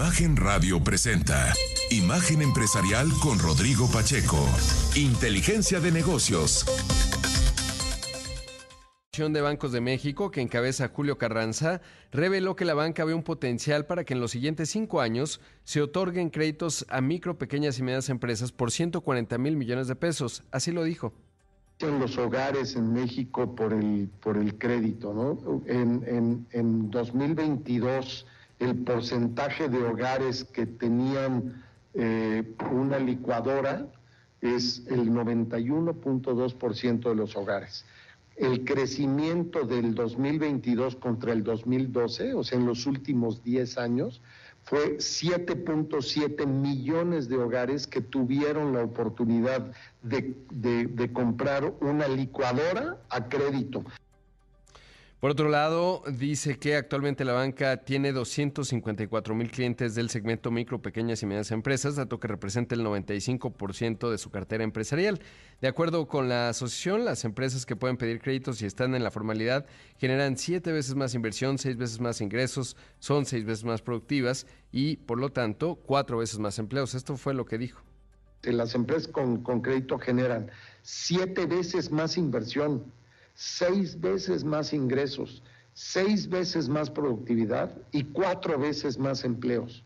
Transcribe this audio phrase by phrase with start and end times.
[0.00, 1.52] Imagen Radio presenta
[1.90, 4.38] Imagen Empresarial con Rodrigo Pacheco.
[4.96, 6.64] Inteligencia de negocios.
[9.12, 11.82] de Bancos de México, que encabeza Julio Carranza,
[12.12, 15.82] reveló que la banca ve un potencial para que en los siguientes cinco años se
[15.82, 20.44] otorguen créditos a micro, pequeñas y medianas empresas por 140 mil millones de pesos.
[20.50, 21.12] Así lo dijo
[21.80, 25.12] en los hogares en México por el, por el crédito.
[25.12, 25.62] ¿no?
[25.66, 28.26] En, en, en 2022
[28.60, 33.88] el porcentaje de hogares que tenían eh, una licuadora
[34.40, 37.84] es el 91.2% de los hogares.
[38.36, 44.22] El crecimiento del 2022 contra el 2012, o sea, en los últimos 10 años,
[44.62, 49.72] fue 7.7 millones de hogares que tuvieron la oportunidad
[50.02, 53.84] de, de comprar una licuadora a crédito.
[55.20, 60.80] Por otro lado, dice que actualmente la banca tiene 254 mil clientes del segmento micro,
[60.80, 65.20] pequeñas y medianas empresas, dato que representa el 95% de su cartera empresarial.
[65.60, 69.10] De acuerdo con la asociación, las empresas que pueden pedir créditos y están en la
[69.10, 69.66] formalidad
[69.98, 74.96] generan siete veces más inversión, seis veces más ingresos, son seis veces más productivas y,
[74.96, 76.94] por lo tanto, cuatro veces más empleos.
[76.94, 77.82] Esto fue lo que dijo.
[78.40, 82.90] Las empresas con, con crédito generan siete veces más inversión
[83.34, 85.42] seis veces más ingresos,
[85.72, 89.84] seis veces más productividad y cuatro veces más empleos.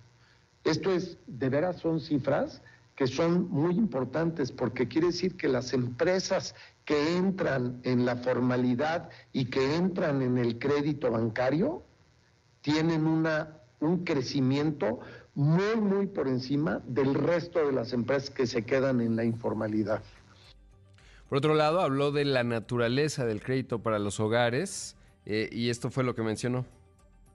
[0.64, 2.62] Esto es, de veras son cifras
[2.96, 9.10] que son muy importantes porque quiere decir que las empresas que entran en la formalidad
[9.32, 11.82] y que entran en el crédito bancario
[12.60, 15.00] tienen una, un crecimiento
[15.34, 20.02] muy, muy por encima del resto de las empresas que se quedan en la informalidad.
[21.34, 24.94] Por otro lado, habló de la naturaleza del crédito para los hogares
[25.26, 26.64] eh, y esto fue lo que mencionó.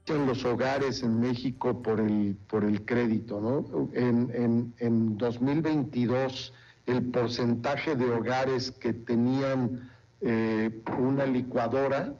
[0.05, 3.89] En los hogares en México por el, por el crédito, ¿no?
[3.91, 6.53] En, en 2022
[6.85, 12.13] el porcentaje de hogares que tenían eh, una licuadora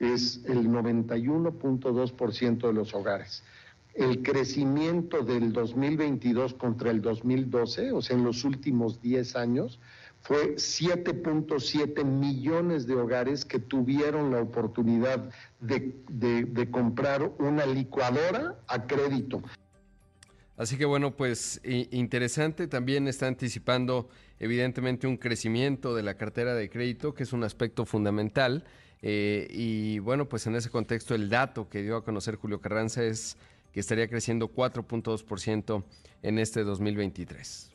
[0.00, 3.44] es el 91.2% de los hogares.
[3.94, 9.78] El crecimiento del 2022 contra el 2012, o sea, en los últimos 10 años,
[10.22, 19.42] fue 7.7 millones de hogares que tuvieron la oportunidad de, comprar una licuadora a crédito.
[20.56, 26.68] Así que bueno, pues interesante, también está anticipando evidentemente un crecimiento de la cartera de
[26.68, 28.64] crédito, que es un aspecto fundamental.
[29.02, 33.02] Eh, y bueno, pues en ese contexto el dato que dio a conocer Julio Carranza
[33.02, 33.38] es
[33.72, 35.82] que estaría creciendo 4.2%
[36.22, 37.70] en este 2023.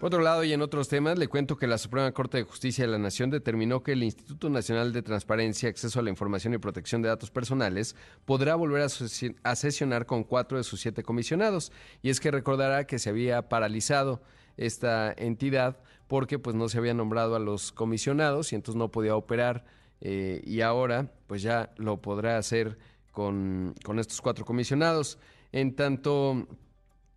[0.00, 2.86] Por otro lado, y en otros temas, le cuento que la Suprema Corte de Justicia
[2.86, 6.58] de la Nación determinó que el Instituto Nacional de Transparencia, Acceso a la Información y
[6.58, 7.94] Protección de Datos Personales
[8.24, 11.70] podrá volver a, sesionar con cuatro de sus siete comisionados.
[12.00, 14.22] Y es que recordará que se había paralizado
[14.56, 15.78] esta entidad
[16.08, 19.66] porque pues no se había nombrado a los comisionados y entonces no podía operar
[20.00, 22.78] eh, y ahora pues ya lo podrá hacer
[23.12, 25.18] con, con estos cuatro comisionados.
[25.52, 26.46] En tanto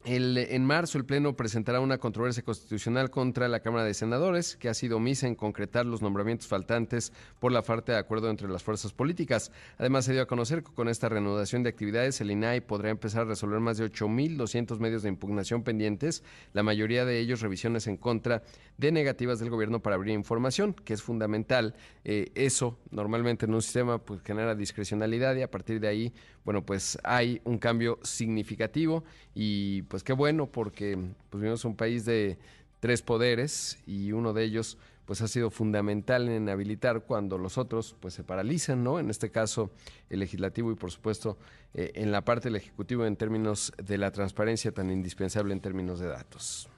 [0.06, 4.74] en marzo, el Pleno presentará una controversia constitucional contra la Cámara de Senadores, que ha
[4.74, 8.92] sido omisa en concretar los nombramientos faltantes por la falta de acuerdo entre las fuerzas
[8.92, 9.52] políticas.
[9.78, 13.22] Además, se dio a conocer que con esta reanudación de actividades, el INAI podrá empezar
[13.22, 17.98] a resolver más de 8.200 medios de impugnación pendientes, la mayoría de ellos revisiones en
[17.98, 18.44] contra
[18.78, 21.76] de negativas del gobierno para abrir información, que es fundamental.
[22.04, 26.14] Eh, eso, normalmente en un sistema, pues genera discrecionalidad y a partir de ahí,
[26.46, 30.98] bueno, pues hay un cambio significativo y pues qué bueno porque
[31.30, 32.38] pues vivimos un país de
[32.80, 37.96] tres poderes y uno de ellos pues ha sido fundamental en habilitar cuando los otros
[38.00, 39.00] pues se paralizan, ¿no?
[39.00, 39.72] En este caso
[40.10, 41.38] el legislativo y por supuesto
[41.74, 46.00] eh, en la parte del ejecutivo en términos de la transparencia tan indispensable en términos
[46.00, 46.70] de datos.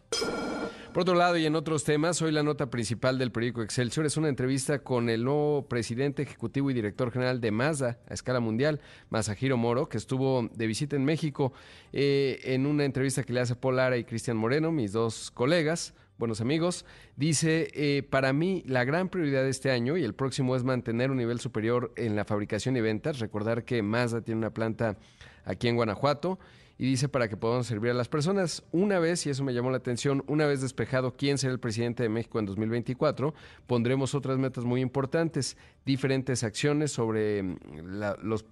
[0.96, 4.16] Por otro lado, y en otros temas, hoy la nota principal del periódico Excelsior es
[4.16, 8.80] una entrevista con el nuevo presidente ejecutivo y director general de Mazda a escala mundial,
[9.10, 11.52] Masahiro Moro, que estuvo de visita en México
[11.92, 15.94] eh, en una entrevista que le hace Paul Lara y Cristian Moreno, mis dos colegas
[16.18, 16.86] buenos amigos,
[17.18, 21.12] dice, eh, para mí la gran prioridad de este año y el próximo es mantener
[21.12, 23.20] un nivel superior en la fabricación y ventas.
[23.20, 24.96] Recordar que Mazda tiene una planta
[25.44, 26.40] aquí en Guanajuato
[26.78, 28.64] y dice para que podamos servir a las personas.
[28.72, 32.04] Una vez, y eso me llamó la atención, una vez despejado quién será el presidente
[32.04, 33.34] de México en 2024,
[33.66, 38.46] pondremos otras metas muy importantes, diferentes acciones sobre mm, la, los,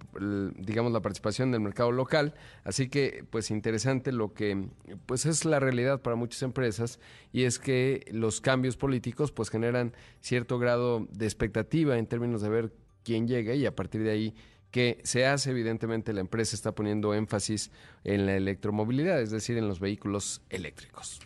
[0.56, 2.34] digamos, la participación del mercado local.
[2.64, 4.68] Así que, pues interesante lo que,
[5.06, 7.00] pues es la realidad para muchas empresas
[7.32, 12.48] y es que los cambios políticos, pues generan cierto grado de expectativa en términos de
[12.48, 12.72] ver
[13.04, 14.34] quién llega y a partir de ahí
[14.74, 17.70] que se hace, evidentemente la empresa está poniendo énfasis
[18.02, 21.20] en la electromovilidad, es decir, en los vehículos eléctricos.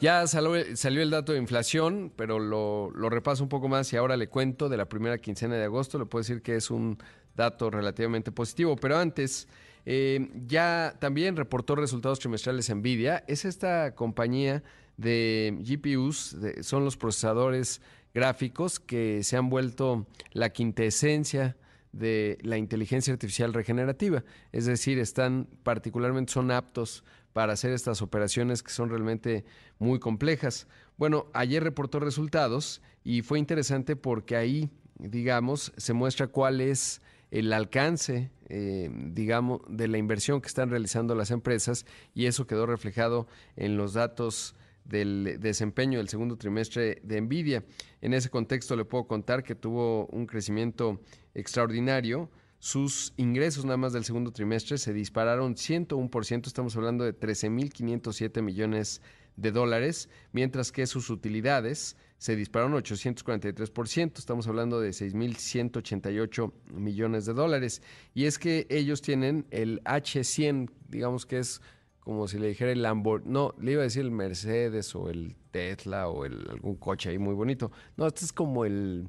[0.00, 4.26] Ya salió, el dato de inflación, pero lo, repaso un poco más y ahora le
[4.26, 6.00] cuento de la primera quincena de agosto.
[6.00, 6.98] Le puedo decir que es un
[7.36, 9.46] dato relativamente positivo, pero antes
[9.86, 13.22] eh, ya también reportó resultados trimestrales Nvidia.
[13.28, 14.64] Es esta compañía
[14.96, 17.80] de GPUs, son los procesadores
[18.14, 21.56] gráficos que se han vuelto la quintesencia
[21.92, 24.24] de la inteligencia artificial regenerativa.
[24.52, 29.44] Es decir, están particularmente, son aptos para hacer estas operaciones que son realmente
[29.78, 30.68] muy complejas.
[30.96, 37.52] Bueno, ayer reportó resultados y fue interesante porque ahí, digamos, se muestra cuál es el
[37.52, 41.84] alcance, eh, digamos, de la inversión que están realizando las empresas
[42.14, 43.26] y eso quedó reflejado
[43.56, 47.64] en los datos del desempeño del segundo trimestre de Nvidia.
[48.00, 51.00] En ese contexto le puedo contar que tuvo un crecimiento
[51.34, 52.30] extraordinario.
[52.58, 59.02] Sus ingresos nada más del segundo trimestre se dispararon 101%, estamos hablando de 13.507 millones
[59.36, 67.34] de dólares, mientras que sus utilidades se dispararon 843%, estamos hablando de 6.188 millones de
[67.34, 67.82] dólares.
[68.14, 71.60] Y es que ellos tienen el H100, digamos que es
[72.04, 75.34] como si le dijera el Lamborghini, no, le iba a decir el Mercedes o el
[75.50, 77.72] Tesla o el, algún coche ahí muy bonito.
[77.96, 79.08] No, este es como el,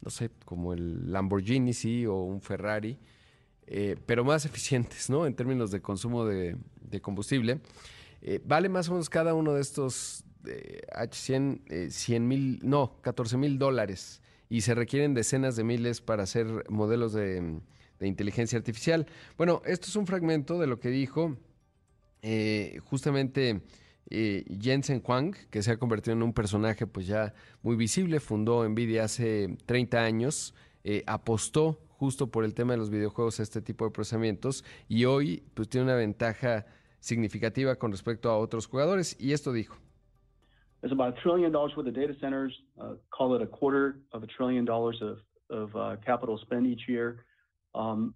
[0.00, 2.98] no sé, como el Lamborghini, sí, o un Ferrari,
[3.66, 5.26] eh, pero más eficientes, ¿no?
[5.26, 6.56] En términos de consumo de,
[7.02, 7.60] combustible.
[8.22, 13.36] Eh, vale más o menos cada uno de estos H100, 100 eh, mil, no, 14
[13.36, 14.22] mil dólares.
[14.48, 17.60] Y se requieren decenas de miles para hacer modelos de,
[17.98, 19.06] de inteligencia artificial.
[19.36, 21.36] Bueno, esto es un fragmento de lo que dijo
[22.26, 23.60] eh, justamente
[24.08, 28.66] eh, Jensen Huang, que se ha convertido en un personaje pues ya muy visible, fundó
[28.66, 30.54] Nvidia hace 30 años,
[30.84, 35.04] eh, apostó justo por el tema de los videojuegos a este tipo de procesamientos y
[35.04, 36.64] hoy pues tiene una ventaja
[36.98, 39.76] significativa con respecto a otros jugadores y esto dijo.
[40.82, 44.22] It's about a trillion dollars worth of data centers, uh, call it a quarter of
[44.22, 45.18] a trillion dollars of,
[45.50, 47.24] of uh, capital spend each year.
[47.74, 48.14] Um,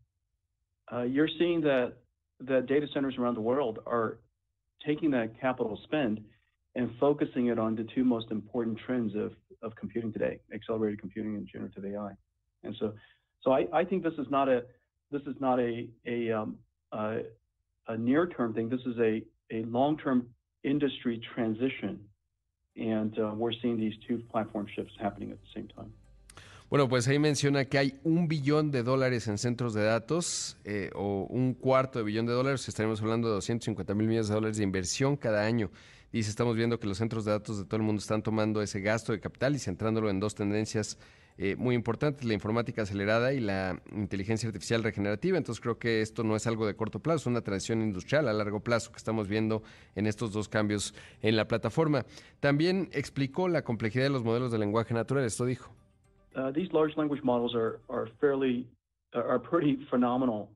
[0.90, 1.98] uh, you're seeing that
[2.40, 4.18] that data centers around the world are
[4.84, 6.20] taking that capital spend
[6.74, 9.32] and focusing it on the two most important trends of,
[9.62, 12.12] of computing today, accelerated computing and generative AI.
[12.62, 12.92] And so,
[13.42, 14.64] so I, I think this is not a
[15.10, 16.56] this is not a a, um,
[16.92, 17.20] a,
[17.88, 18.68] a near term thing.
[18.68, 20.26] This is a a long term
[20.64, 21.98] industry transition,
[22.76, 25.92] and uh, we're seeing these two platform shifts happening at the same time.
[26.70, 30.90] Bueno, pues ahí menciona que hay un billón de dólares en centros de datos eh,
[30.94, 32.68] o un cuarto de billón de dólares.
[32.68, 35.70] Estaremos hablando de 250 mil millones de dólares de inversión cada año.
[36.12, 38.80] Dice, estamos viendo que los centros de datos de todo el mundo están tomando ese
[38.82, 40.98] gasto de capital y centrándolo en dos tendencias
[41.38, 45.38] eh, muy importantes, la informática acelerada y la inteligencia artificial regenerativa.
[45.38, 48.34] Entonces creo que esto no es algo de corto plazo, es una transición industrial a
[48.34, 49.62] largo plazo que estamos viendo
[49.94, 50.92] en estos dos cambios
[51.22, 52.04] en la plataforma.
[52.40, 55.24] También explicó la complejidad de los modelos de lenguaje natural.
[55.24, 55.72] Esto dijo.
[56.38, 58.66] Uh, these large language models are are fairly
[59.14, 60.50] uh, are pretty phenomenal.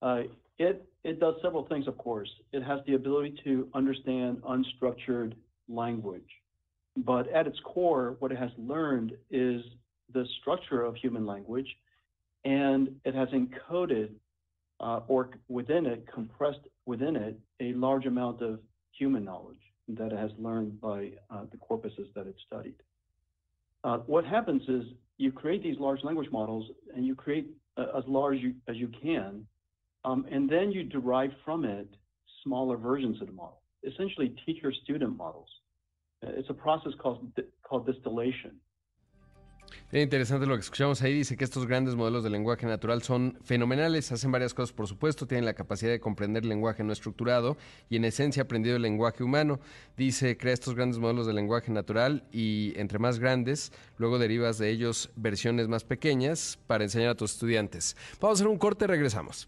[0.00, 0.22] Uh,
[0.58, 2.28] it it does several things, of course.
[2.52, 5.34] It has the ability to understand unstructured
[5.68, 6.28] language,
[6.96, 9.62] but at its core, what it has learned is
[10.12, 11.68] the structure of human language,
[12.44, 14.10] and it has encoded
[14.80, 18.58] uh, or within it, compressed within it, a large amount of
[18.98, 19.56] human knowledge
[19.88, 22.74] that it has learned by uh, the corpuses that it studied.
[23.84, 24.84] Uh, what happens is
[25.18, 28.88] you create these large language models and you create uh, as large you, as you
[29.02, 29.46] can,
[30.04, 31.88] um, and then you derive from it
[32.42, 35.48] smaller versions of the model, essentially teacher-student models.
[36.24, 37.30] Uh, it's a process called,
[37.62, 38.52] called distillation.
[39.92, 41.12] Es interesante lo que escuchamos ahí.
[41.12, 45.26] Dice que estos grandes modelos de lenguaje natural son fenomenales, hacen varias cosas, por supuesto,
[45.26, 47.58] tienen la capacidad de comprender lenguaje no estructurado
[47.90, 49.60] y en esencia aprendido el lenguaje humano.
[49.94, 54.70] Dice, crea estos grandes modelos de lenguaje natural y entre más grandes, luego derivas de
[54.70, 57.94] ellos versiones más pequeñas para enseñar a tus estudiantes.
[58.18, 59.46] Vamos a hacer un corte, regresamos.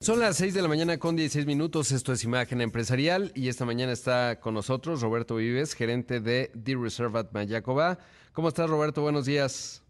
[0.00, 1.92] Son las 6 de la mañana con 16 minutos.
[1.92, 6.74] Esto es Imagen Empresarial y esta mañana está con nosotros Roberto Vives, gerente de The
[6.74, 8.00] Reserve at Mayacoba.
[8.32, 9.02] ¿Cómo estás, Roberto?
[9.02, 9.82] Buenos días.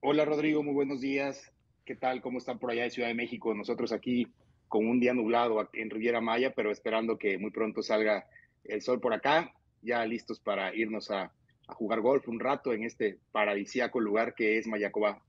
[0.00, 0.62] Hola, Rodrigo.
[0.62, 1.52] Muy buenos días.
[1.84, 2.22] ¿Qué tal?
[2.22, 3.52] ¿Cómo están por allá de Ciudad de México?
[3.52, 4.28] Nosotros aquí
[4.68, 8.26] con un día nublado en Riviera Maya, pero esperando que muy pronto salga
[8.64, 9.52] el sol por acá,
[9.82, 11.32] ya listos para irnos a,
[11.66, 15.20] a jugar golf un rato en este paradisíaco lugar que es Mayacoba.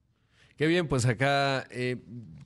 [0.55, 1.97] Qué bien, pues acá eh,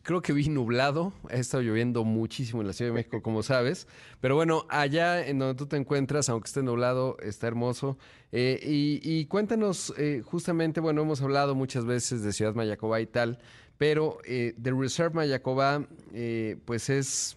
[0.02, 1.12] creo que vi nublado.
[1.30, 3.88] Ha estado lloviendo muchísimo en la Ciudad de México, como sabes.
[4.22, 7.98] Pero bueno, allá en donde tú te encuentras, aunque esté nublado, está hermoso.
[8.32, 13.40] Eh, y, cuéntanos, eh, justamente, bueno, hemos hablado muchas veces de Ciudad Mayacobá y tal,
[13.78, 17.36] pero eh, The Reserve Mayacobá, eh, pues es,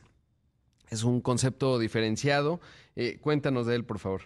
[0.90, 2.60] es un concepto diferenciado.
[3.20, 4.22] cuéntanos de él, por favor.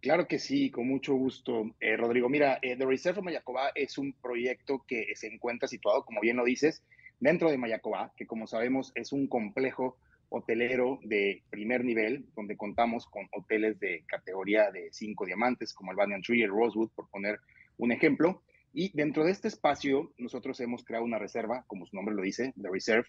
[0.00, 2.30] Claro que sí, con mucho gusto, eh, Rodrigo.
[2.30, 6.44] Mira, eh, The Reserve Mayacobá es un proyecto que se encuentra situado, como bien lo
[6.44, 6.82] dices,
[7.18, 9.98] dentro de Mayacobá, que como sabemos es un complejo
[10.30, 15.98] hotelero de primer nivel, donde contamos con hoteles de categoría de cinco diamantes, como el
[15.98, 17.38] Banyan Tree, el Rosewood, por poner
[17.76, 18.40] un ejemplo.
[18.72, 22.54] Y dentro de este espacio, nosotros hemos creado una reserva, como su nombre lo dice,
[22.58, 23.08] The Reserve,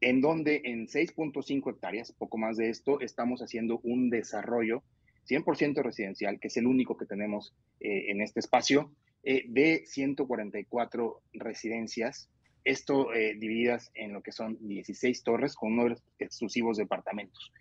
[0.00, 4.84] en donde en 6.5 hectáreas, poco más de esto, estamos haciendo un desarrollo
[5.28, 8.90] 100% residencial, que es el único que tenemos eh, en este espacio,
[9.22, 12.30] eh, de 144 residencias,
[12.64, 17.52] esto eh, divididas en lo que son 16 torres con unos exclusivos departamentos.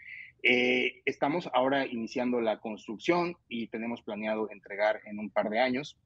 [0.41, 5.97] estamos ahora iniciando la construcción y tenemos planeado entregar en un par de años.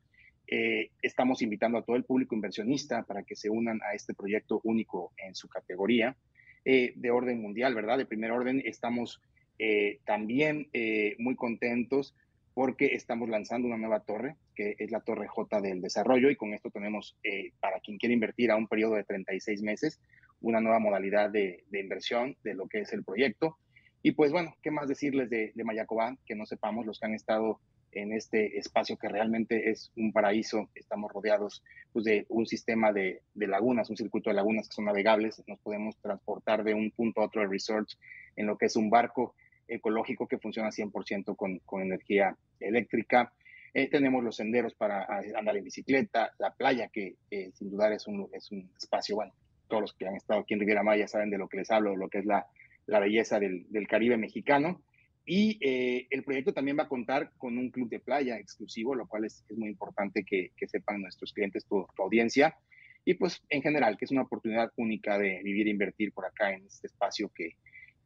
[1.01, 5.11] estamos invitando a todo el público inversionista para que se unan a este proyecto único
[5.17, 6.15] en su categoría
[6.63, 7.97] de orden mundial, ¿verdad?
[7.97, 9.21] De primer orden, estamos
[9.63, 12.15] eh, también eh, muy contentos
[12.55, 16.55] porque estamos lanzando una nueva torre, que es la Torre J del Desarrollo, y con
[16.55, 20.01] esto tenemos, eh, para quien quiere invertir a un periodo de 36 meses,
[20.39, 23.59] una nueva modalidad de, inversión de lo que es el proyecto.
[24.01, 26.17] Y pues bueno, ¿qué más decirles de, de Mayacobán?
[26.25, 27.59] Que no sepamos los que han estado
[27.91, 30.71] en este espacio que realmente es un paraíso.
[30.73, 31.63] Estamos rodeados
[31.93, 35.43] pues, de un sistema de, de, lagunas, un circuito de lagunas que son navegables.
[35.45, 37.87] Nos podemos transportar de un punto a otro de resort
[38.35, 39.35] en lo que es un barco
[39.71, 43.33] ecológico que funciona 100% con, con energía eléctrica.
[43.73, 47.15] Eh, tenemos los senderos para andar en bicicleta, la playa, que
[47.53, 49.33] sin dudar es un, es un espacio, bueno,
[49.71, 51.95] todos los que han estado aquí en Riviera Maya saben de lo que les hablo,
[51.95, 52.45] lo que es la,
[52.87, 54.83] la belleza del, del, Caribe mexicano.
[55.25, 59.07] Y eh, el proyecto también va a contar con un club de playa exclusivo, lo
[59.07, 62.57] cual es, es muy importante que, que, sepan nuestros clientes, tu, tu, audiencia.
[63.05, 66.53] Y pues en general, que es una oportunidad única de vivir e invertir por acá
[66.53, 67.55] en este espacio que,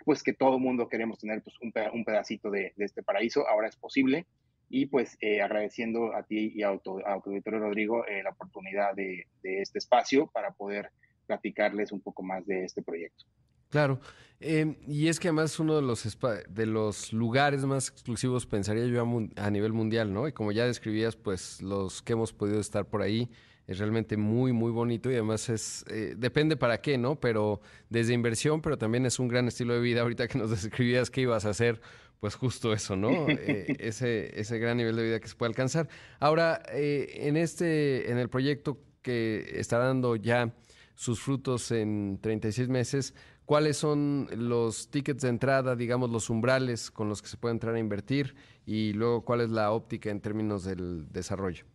[0.06, 4.26] pues que todo mundo queremos tener pues, un, pedacito de, este paraíso, ahora es posible.
[4.70, 9.28] Y pues eh, agradeciendo a ti y a tu, auditorio Rodrigo eh, la oportunidad de,
[9.44, 10.90] este espacio para poder
[11.28, 13.26] platicarles un poco más de este proyecto.
[13.70, 14.00] Claro,
[14.40, 16.18] em, y es que además uno de los,
[16.50, 20.28] de los lugares más exclusivos, pensaría yo, a, a, nivel mundial, ¿no?
[20.28, 23.30] Y como ya describías, pues los que hemos podido estar por ahí,
[23.68, 27.20] es realmente muy, muy bonito y además es, eh, depende para qué, ¿no?
[27.20, 30.02] Pero desde inversión, pero también es un gran estilo de vida.
[30.02, 31.82] Ahorita que nos describías qué ibas a hacer,
[32.20, 33.28] pues justo eso, ¿no?
[33.28, 35.90] Eh, ese, ese gran nivel de vida que se puede alcanzar.
[36.20, 40.54] Ahora, eh, en este, en el proyecto que está dando ya
[40.94, 47.10] sus frutos en 36 meses, ¿cuáles son los tickets de entrada, digamos, los umbrales con
[47.10, 48.36] los que se puede entrar a invertir?
[48.66, 51.66] Y luego, ¿cuál es la óptica en términos del desarrollo?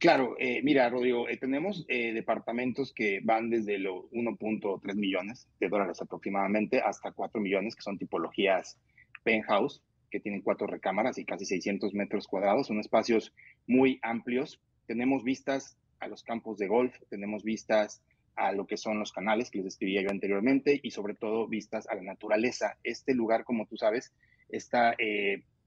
[0.00, 5.68] Claro, eh, mira, Rodrigo, eh, tenemos eh, departamentos que van desde los 1.3 millones de
[5.68, 8.78] dólares aproximadamente hasta 4 millones, que son tipologías
[9.24, 12.68] penthouse, que tienen cuatro recámaras y casi 600 metros cuadrados.
[12.68, 13.34] Son espacios
[13.66, 14.58] muy amplios.
[14.86, 18.02] Tenemos vistas a los campos de golf, tenemos vistas
[18.36, 21.86] a lo que son los canales que les describía yo anteriormente y sobre todo vistas
[21.88, 22.78] a la naturaleza.
[22.84, 24.14] Este lugar, como tú sabes,
[24.48, 24.96] está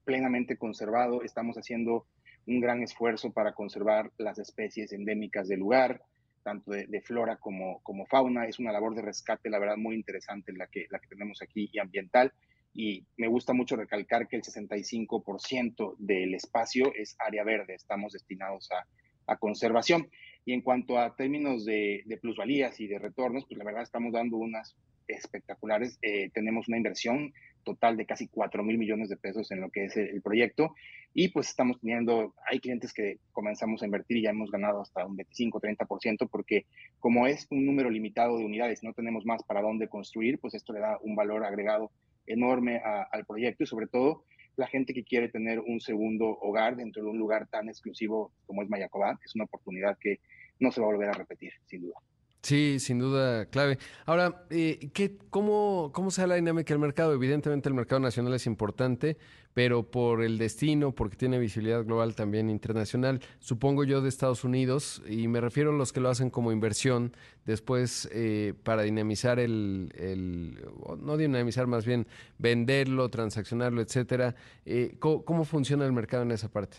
[0.04, 1.22] plenamente conservado.
[1.22, 2.04] Estamos haciendo
[2.46, 6.02] un gran esfuerzo para conservar las especies endémicas del lugar,
[6.42, 8.46] tanto de, flora como, como fauna.
[8.46, 11.70] Es una labor de rescate, la verdad, muy interesante la que, la que tenemos aquí
[11.72, 12.32] y ambiental.
[12.74, 18.70] Y me gusta mucho recalcar que el 65% del espacio es área verde, estamos destinados
[18.72, 18.86] a,
[19.32, 20.08] a conservación.
[20.44, 24.12] Y en cuanto a términos de, de, plusvalías y de retornos, pues la verdad estamos
[24.12, 24.76] dando unas
[25.08, 25.98] espectaculares.
[26.02, 27.32] Eh, tenemos una inversión
[27.64, 30.74] total de casi 4 mil millones de pesos en lo que es el, proyecto
[31.14, 35.04] y pues estamos teniendo, hay clientes que comenzamos a invertir y ya hemos ganado hasta
[35.06, 36.66] un 25, 30% porque
[37.00, 40.72] como es un número limitado de unidades, no tenemos más para dónde construir, pues esto
[40.72, 41.90] le da un valor agregado
[42.26, 44.24] enorme al proyecto y sobre todo
[44.56, 48.62] la gente que quiere tener un segundo hogar dentro de un lugar tan exclusivo como
[48.62, 50.20] es Mayacobá, es una oportunidad que
[50.60, 51.96] no se va a volver a repetir, sin duda.
[52.44, 53.78] Sí, sin duda clave.
[54.04, 57.14] Ahora, eh, ¿qué, cómo, ¿cómo se da la dinámica del mercado?
[57.14, 59.16] Evidentemente el mercado nacional es importante,
[59.54, 65.00] pero por el destino, porque tiene visibilidad global también internacional, supongo yo de Estados Unidos,
[65.08, 69.90] y me refiero a los que lo hacen como inversión, después eh, para dinamizar el,
[69.96, 70.58] el,
[71.00, 74.34] no dinamizar, más bien venderlo, transaccionarlo, etcétera.
[74.66, 76.76] Eh, ¿cómo, ¿Cómo funciona el mercado en esa parte?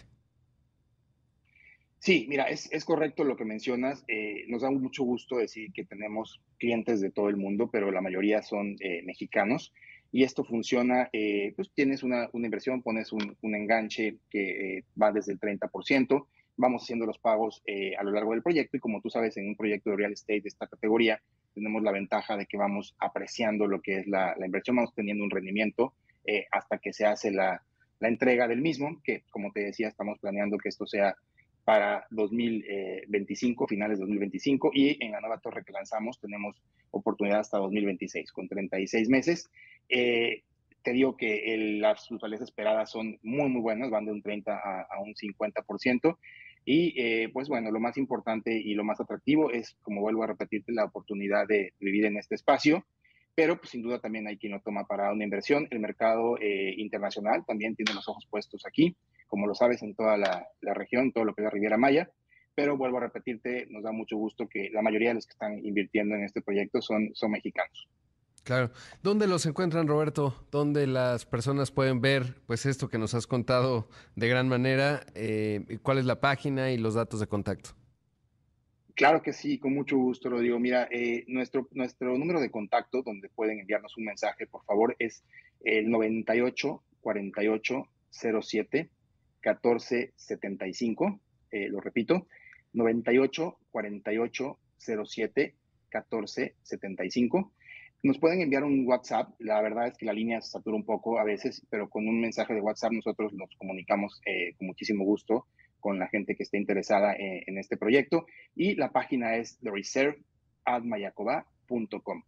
[2.05, 4.05] Sí, mira, es, es correcto lo que mencionas.
[4.07, 7.99] Eh, nos da mucho gusto decir que tenemos clientes de todo el mundo, pero la
[7.99, 9.73] mayoría son eh, mexicanos.
[10.11, 15.11] Y esto funciona, eh, pues tienes una, una, inversión, pones un, un enganche que va
[15.11, 17.63] desde el 30%, vamos haciendo los pagos
[17.97, 20.41] a lo largo del proyecto y como tú sabes, en un proyecto de real estate
[20.41, 21.19] de esta categoría,
[21.55, 25.23] tenemos la ventaja de que vamos apreciando lo que es la, la inversión, vamos teniendo
[25.23, 25.95] un rendimiento
[26.51, 27.63] hasta que se hace la,
[27.99, 31.15] la entrega del mismo, que como te decía, estamos planeando que esto sea
[31.65, 37.57] para 2025, finales de 2025, y en la nueva torre que lanzamos tenemos oportunidad hasta
[37.57, 39.49] 2026, con 36 meses.
[39.89, 40.43] Eh,
[40.83, 45.01] te digo que las fortalezas esperadas son muy, muy buenas, van de un 30 a,
[45.01, 46.17] un 50%.
[46.63, 50.27] Y eh, pues bueno, lo más importante y lo más atractivo es, como vuelvo a
[50.27, 52.85] repetirte, la oportunidad de vivir en este espacio
[53.35, 55.67] pero pues sin duda también hay quien lo toma para una inversión.
[55.69, 58.95] El mercado eh, internacional también tiene los ojos puestos aquí,
[59.27, 62.09] como lo sabes, en toda la, región, todo lo que es la Riviera Maya,
[62.53, 65.65] pero vuelvo a repetirte, nos da mucho gusto que la mayoría de los que están
[65.65, 67.89] invirtiendo en este proyecto son, son mexicanos.
[68.45, 68.69] Claro.
[69.01, 70.45] ¿Dónde los encuentran, Roberto?
[70.51, 75.03] ¿Dónde las personas pueden ver pues esto que nos has contado de gran manera?
[75.15, 77.71] Eh, ¿Cuál es la página y los datos de contacto?
[78.93, 80.59] Claro que sí, con mucho gusto, lo digo.
[80.59, 85.23] Mira, eh, nuestro, nuestro número de contacto, donde pueden enviarnos un mensaje, por favor, es
[85.61, 88.89] el 98 48 07
[89.45, 91.19] 14 75.
[91.51, 92.27] lo repito,
[92.73, 95.55] 98 48 07
[95.89, 97.53] 14 75.
[98.01, 99.35] Nos pueden enviar un WhatsApp.
[99.39, 102.19] La verdad es que la línea se satura un poco a veces, pero con un
[102.19, 105.45] mensaje de WhatsApp nosotros nos comunicamos eh, con muchísimo gusto
[105.79, 108.25] con la gente que esté interesada en, este proyecto.
[108.55, 112.23] Y la página es thereserve.mayacoba.com.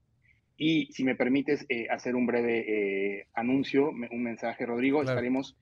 [0.58, 5.58] Y si me permites eh, hacer un breve eh, anuncio, un mensaje, Rodrigo, estaremos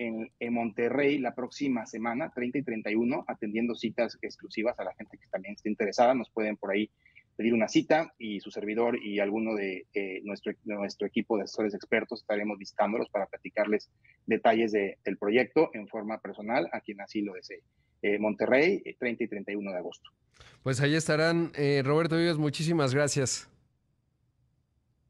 [0.00, 5.26] en, Monterrey la próxima semana, 30 y 31, atendiendo citas exclusivas a la gente que
[5.28, 6.14] también esté interesada.
[6.14, 6.90] Nos pueden por ahí
[7.36, 11.74] pedir una cita y su servidor y alguno de eh, nuestro, nuestro equipo de asesores
[11.74, 13.90] expertos estaremos visitándolos para platicarles
[14.26, 17.62] detalles del proyecto en forma personal a quien así lo desee.
[18.02, 20.10] Eh, Monterrey, 30 y 31 de agosto.
[20.62, 21.52] Pues ahí estarán.
[21.54, 23.48] Eh, Roberto Vives, muchísimas gracias.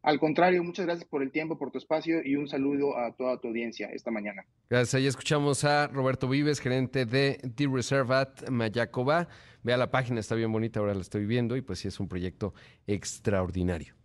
[0.02, 3.38] Al contrario, muchas gracias por el tiempo, por tu espacio y un saludo a toda
[3.38, 4.46] tu audiencia esta mañana.
[4.70, 4.94] Gracias.
[4.94, 9.28] Ahí escuchamos a Roberto Vives, gerente de The Reserve at Mayacoba.
[9.62, 12.08] Vea la página, está bien bonita, ahora la estoy viendo y pues sí es un
[12.08, 12.54] proyecto
[12.86, 13.99] extraordinario.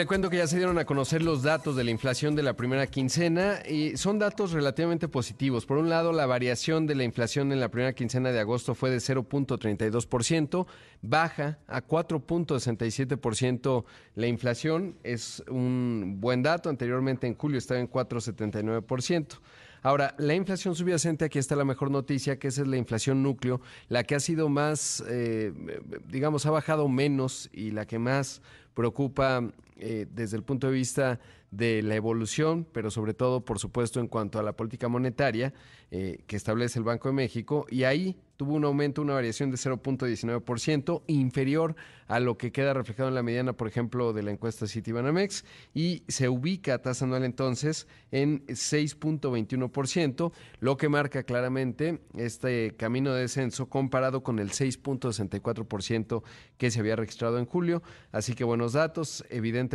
[0.00, 2.54] Te cuento que ya se dieron a conocer los datos de la inflación de la
[2.54, 5.66] primera quincena y son datos relativamente positivos.
[5.66, 8.88] Por un lado, la variación de la inflación en la primera quincena de agosto fue
[8.88, 10.66] de 0.32%,
[11.02, 13.84] baja a 4.67%
[14.14, 14.96] la inflación.
[15.02, 16.70] Es un buen dato.
[16.70, 19.38] Anteriormente en julio estaba en 4.79%.
[19.82, 23.60] Ahora, la inflación subyacente, aquí está la mejor noticia, que esa es la inflación núcleo,
[23.90, 25.52] la que ha sido más, eh,
[26.08, 28.40] digamos, ha bajado menos y la que más
[28.72, 29.42] preocupa
[29.82, 31.18] eh, desde el punto de vista
[31.50, 35.52] de la evolución, pero sobre todo, por supuesto, en cuanto a la política monetaria
[35.90, 37.66] eh, que establece el Banco de México.
[37.70, 41.74] Y ahí tuvo un aumento, una variación de 0.19%, inferior
[42.06, 46.04] a lo que queda reflejado en la mediana, por ejemplo, de la encuesta Citibanamex, y
[46.08, 53.22] se ubica a tasa anual entonces en 6.21%, lo que marca claramente este camino de
[53.22, 56.22] descenso comparado con el 6.64%
[56.56, 57.82] que se había registrado en julio.
[58.12, 59.69] Así que buenos datos, evidentemente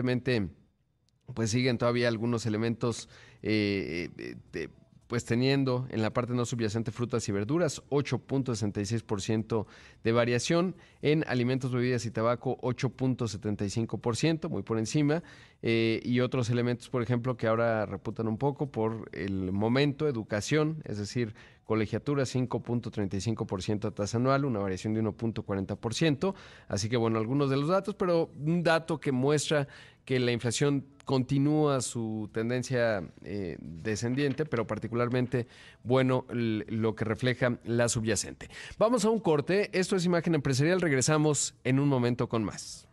[1.34, 3.10] pues siguen todavía algunos elementos
[3.42, 4.10] eh,
[4.54, 4.70] eh,
[5.08, 9.66] pues teniendo en la parte no subyacente frutas y verduras 8.66%
[10.04, 15.24] de variación, en alimentos, bebidas y tabaco 8.75%, muy por encima,
[15.62, 20.82] eh, y otros elementos, por ejemplo, que ahora reputan un poco por el momento, educación,
[20.86, 26.34] es decir, colegiatura 5.35% a tasa anual, una variación de 1.40%.
[26.68, 29.68] Así que bueno, algunos de los datos, pero un dato que muestra
[30.06, 35.48] que la inflación continúa su tendencia eh, descendiente, pero particularmente
[35.84, 38.50] bueno lo que refleja la subyacente.
[38.78, 42.88] Vamos a un corte, esto es Imagen Empresarial, regresamos en un momento con más.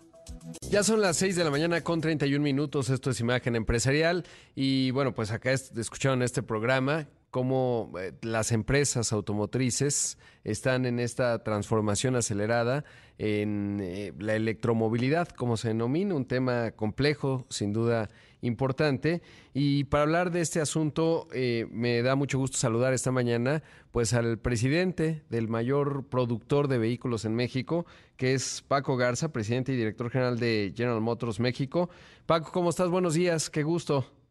[0.71, 4.91] Ya son las 6 de la mañana con 31 minutos, esto es Imagen Empresarial y
[4.91, 12.15] bueno, pues acá escucharon este programa cómo eh, las empresas automotrices están en esta transformación
[12.15, 12.85] acelerada
[13.17, 18.11] en eh, la electromovilidad, como se denomina, un tema complejo, sin duda
[18.43, 19.23] importante.
[19.55, 24.13] Y para hablar de este asunto, eh, me da mucho gusto saludar esta mañana pues
[24.13, 27.87] al presidente del mayor productor de vehículos en México,
[28.19, 31.89] que es Paco Garza, presidente y director general de General Motors México.
[32.27, 32.91] Paco, ¿cómo estás?
[32.91, 34.22] Buenos días, qué gusto.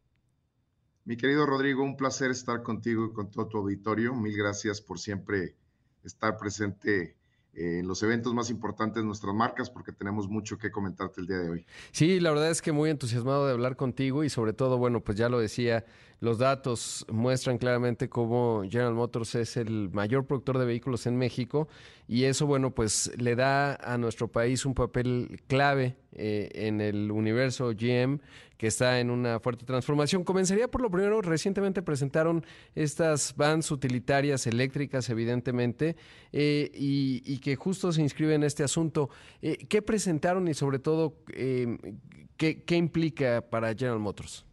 [1.12, 4.16] Mi querido Rodrigo, un placer estar contigo y con todo tu auditorio.
[4.16, 5.58] Mil gracias por siempre
[6.06, 7.18] estar presente
[7.54, 11.40] en los eventos más importantes de nuestras marcas porque tenemos mucho que comentarte el día
[11.40, 11.66] de hoy.
[11.92, 15.18] Sí, la verdad es que muy entusiasmado de hablar contigo y sobre todo, bueno, pues
[15.18, 15.84] ya lo decía,
[16.22, 21.68] los datos muestran claramente cómo General Motors es el mayor productor de vehículos en México
[22.08, 27.10] y eso, bueno, pues le da a nuestro país un papel clave eh, en el
[27.10, 28.20] universo GM
[28.56, 30.24] que está en una fuerte transformación.
[30.24, 35.96] Comenzaría por lo primero, recientemente presentaron estas vans utilitarias eléctricas, evidentemente,
[36.32, 39.10] eh, y, que justo se inscribe en este asunto.
[39.42, 44.46] Eh, ¿Qué presentaron y sobre todo ¿qué, qué implica para General Motors?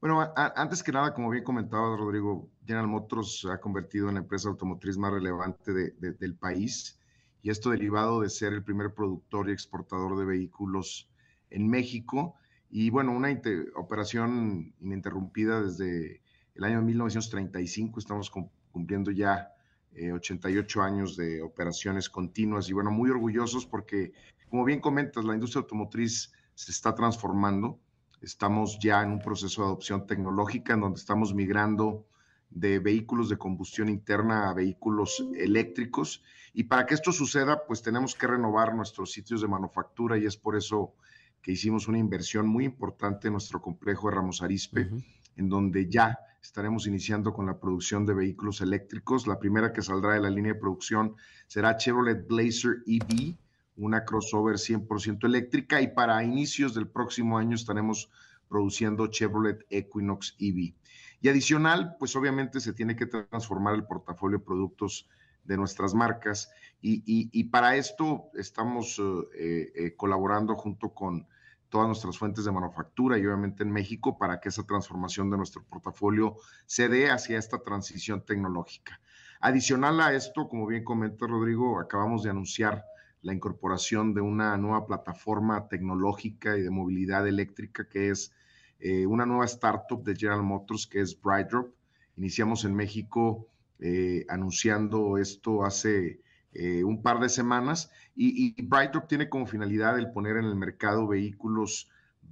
[0.00, 4.20] Bueno, antes que nada, como bien comentaba Rodrigo, General Motors se ha convertido en la
[4.20, 6.98] empresa automotriz más relevante del país
[7.42, 11.10] y esto derivado de ser el primer productor y exportador de vehículos
[11.50, 12.34] en México.
[12.70, 13.28] Y bueno, una
[13.76, 16.22] operación ininterrumpida desde
[16.54, 18.30] el año 1935, estamos
[18.70, 19.52] cumpliendo ya
[19.92, 24.12] 88 eh, años de operaciones continuas y bueno, muy orgullosos porque,
[24.48, 27.78] como bien comentas, la industria automotriz se está transformando
[28.20, 32.06] Estamos ya en un proceso de adopción tecnológica en donde estamos migrando
[32.50, 36.22] de vehículos de combustión interna a vehículos eléctricos.
[36.52, 40.36] Y para que esto suceda, pues tenemos que renovar nuestros sitios de manufactura y es
[40.36, 40.94] por eso
[41.40, 44.90] que hicimos una inversión muy importante en nuestro complejo de Ramos Arispe,
[45.36, 49.26] en donde ya estaremos iniciando con la producción de vehículos eléctricos.
[49.26, 53.36] La primera que saldrá de la línea de producción será Chevrolet Blazer EV
[53.80, 58.10] una crossover 100% eléctrica y para inicios del próximo año estaremos
[58.48, 60.74] produciendo Chevrolet Equinox EV.
[61.22, 65.08] Y adicional, pues obviamente se tiene que transformar el portafolio de productos
[65.44, 66.50] de nuestras marcas
[66.82, 69.00] y, para esto estamos
[69.34, 71.26] eh, eh, colaborando junto con
[71.68, 75.62] todas nuestras fuentes de manufactura y obviamente en México para que esa transformación de nuestro
[75.64, 79.00] portafolio se dé hacia esta transición tecnológica.
[79.40, 82.84] Adicional a esto, como bien comenta Rodrigo, acabamos de anunciar
[83.22, 88.32] la incorporación de una nueva plataforma tecnológica y de movilidad eléctrica que es
[88.78, 91.74] eh, una nueva startup de General Motors que es BrightDrop.
[92.16, 93.46] Iniciamos en México
[93.78, 96.20] eh, anunciando esto hace
[96.52, 100.56] eh, un par de semanas y, y BrightDrop tiene como finalidad el poner en el
[100.56, 101.88] mercado vehículos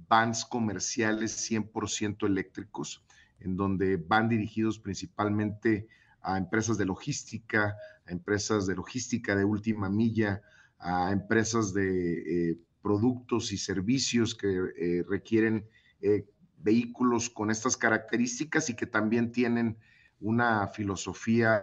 [0.07, 3.03] vans comerciales 100% eléctricos,
[3.39, 5.87] en donde van dirigidos principalmente
[6.21, 7.75] a empresas de logística,
[8.05, 10.41] a empresas de logística de última milla,
[10.79, 15.67] a empresas de eh, productos y servicios que eh, requieren
[16.01, 16.25] eh,
[16.57, 19.77] vehículos con estas características y que también tienen
[20.19, 21.61] una filosofía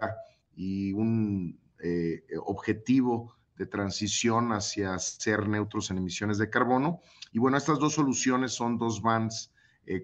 [0.55, 1.59] y un
[2.43, 7.01] objetivo de transición hacia ser neutros en emisiones de carbono.
[7.31, 9.53] Y bueno, estas dos soluciones son dos vans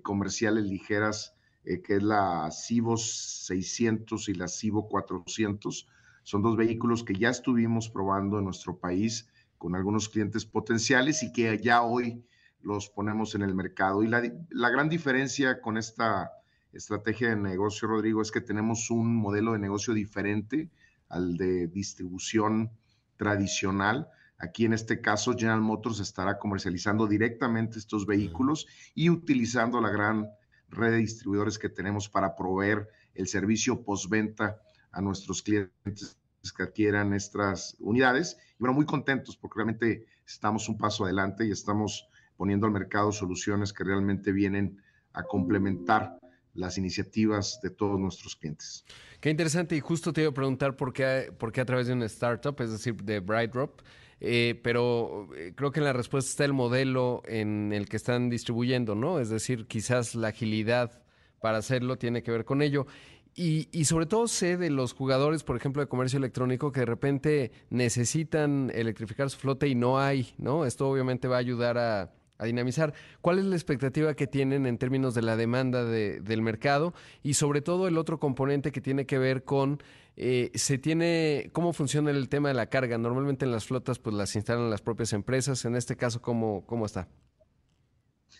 [0.04, 5.88] comerciales ligeras, que es la Civo 600 y la Civo 400
[6.24, 11.32] son dos vehículos que ya estuvimos probando en nuestro país con algunos clientes potenciales y
[11.32, 12.24] que ya hoy
[12.62, 14.04] los ponemos en el mercado.
[14.04, 16.32] Y la, gran diferencia con esta
[16.72, 20.70] estrategia de negocio, Rodrigo, es que tenemos un modelo de negocio diferente
[21.10, 22.72] al de distribución
[23.18, 24.10] tradicional.
[24.38, 30.30] Aquí en este caso, General Motors estará comercializando directamente estos vehículos y utilizando la gran
[30.70, 34.58] red de distribuidores que tenemos para proveer el servicio postventa
[34.94, 36.18] a nuestros clientes
[36.56, 38.38] que adquieran estas unidades.
[38.52, 43.12] Y bueno, muy contentos porque realmente estamos un paso adelante y estamos poniendo al mercado
[43.12, 44.82] soluciones que realmente vienen
[45.14, 46.18] a complementar
[46.54, 48.86] las iniciativas de todos nuestros clientes.
[49.20, 51.94] Qué interesante y justo te iba a preguntar por qué, por qué a través de
[51.94, 53.82] una startup, es decir, de BrightDrop,
[54.20, 58.30] eh, pero eh, creo que en la respuesta está el modelo en el que están
[58.30, 59.20] distribuyendo, ¿no?
[59.20, 61.04] Es decir, quizás la agilidad
[61.42, 62.86] para hacerlo tiene que ver con ello.
[63.36, 67.52] Y, sobre todo sé de los jugadores, por ejemplo, de comercio electrónico, que de repente
[67.72, 70.66] necesitan electrificar su flota y no hay, ¿no?
[70.66, 72.94] Esto obviamente va a ayudar a, dinamizar.
[73.22, 76.94] ¿Cuál es la expectativa que tienen en términos de la demanda del mercado?
[77.24, 79.82] Y sobre todo el otro componente que tiene que ver con,
[80.18, 82.98] eh, se tiene, ¿cómo funciona el tema de la carga?
[82.98, 85.64] Normalmente en las flotas pues las instalan las propias empresas.
[85.64, 87.08] En este caso, ¿cómo, cómo está?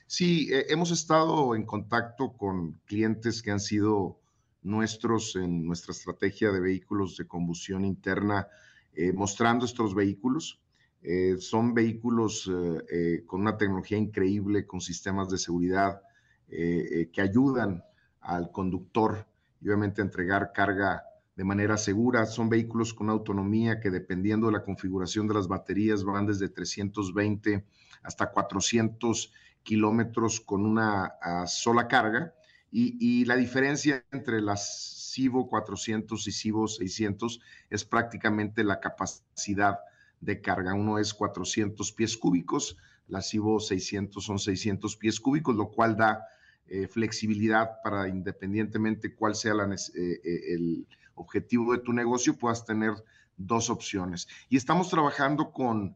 [0.06, 4.20] Sí, eh, hemos estado en contacto con clientes que han sido
[4.64, 8.48] nuestros en nuestra estrategia de vehículos de combustión interna,
[8.94, 10.60] eh, mostrando estos vehículos.
[11.02, 12.50] Eh, son vehículos
[12.90, 16.02] eh, con una tecnología increíble, con sistemas de seguridad
[16.46, 17.84] que ayudan
[18.22, 19.26] al conductor
[19.60, 21.04] y obviamente a entregar carga
[21.36, 22.28] de manera segura.
[22.28, 27.66] Son vehículos con autonomía que dependiendo de la configuración de las baterías van desde 320
[28.04, 32.36] hasta 400 kilómetros con una ah, sola carga
[32.76, 39.78] Y, la diferencia entre las Civo 400 y Civo 600 es prácticamente la capacidad
[40.20, 40.74] de carga.
[40.74, 42.76] Uno es 400 pies cúbicos,
[43.08, 46.26] la Civo 600 son 600 pies cúbicos, lo cual da
[46.66, 49.78] eh, flexibilidad para independientemente cuál sea la, eh,
[50.24, 52.94] eh, el objetivo de tu negocio, puedas tener
[53.38, 54.28] dos opciones.
[54.50, 55.96] Y estamos trabajando con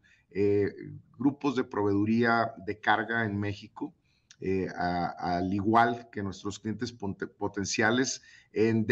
[1.18, 3.96] grupos de proveeduría de carga en México
[4.40, 8.22] eh, al igual que nuestros clientes potenciales,
[8.54, 8.86] en,